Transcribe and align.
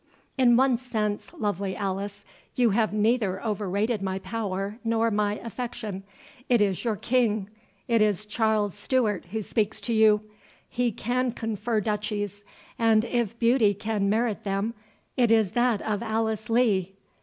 "In 0.35 0.57
one 0.57 0.79
sense, 0.79 1.31
lovely 1.31 1.75
Alice, 1.75 2.25
you 2.55 2.71
have 2.71 2.91
neither 2.91 3.39
overrated 3.45 4.01
my 4.01 4.17
power 4.17 4.79
nor 4.83 5.11
my 5.11 5.35
affection. 5.43 6.01
It 6.49 6.59
is 6.59 6.83
your 6.83 6.95
King—it 6.95 8.01
is 8.01 8.25
Charles 8.25 8.73
Stewart 8.73 9.25
who 9.25 9.43
speaks 9.43 9.79
to 9.81 9.93
you!—he 9.93 10.91
can 10.93 11.29
confer 11.33 11.81
duchies, 11.81 12.43
and 12.79 13.05
if 13.05 13.37
beauty 13.37 13.75
can 13.75 14.09
merit 14.09 14.43
them, 14.43 14.73
it 15.17 15.29
is 15.29 15.51
that 15.51 15.83
of 15.83 16.01
Alice 16.01 16.49
Lee. 16.49 16.95